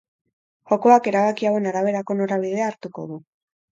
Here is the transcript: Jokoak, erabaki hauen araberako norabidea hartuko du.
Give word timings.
Jokoak, 0.71 1.09
erabaki 1.11 1.49
hauen 1.49 1.69
araberako 1.73 2.17
norabidea 2.23 2.71
hartuko 2.71 3.07
du. 3.13 3.21